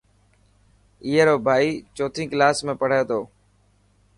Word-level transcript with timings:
اي 1.05 1.11
رو 1.27 1.35
ڀائي 1.45 1.69
چوٿي 1.95 2.23
ڪلاس 2.31 2.57
۾ 2.67 2.73
پهري 2.79 3.01
تو. 3.09 3.19